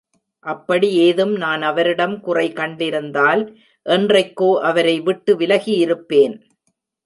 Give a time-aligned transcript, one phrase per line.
[0.45, 3.43] அப்படி ஏதும் நான் அவரிடம் குறை கண்டிருந்தால்,
[3.85, 6.35] என்றைக்கோ அவரை விட்டு விலகியிருப்பேன்.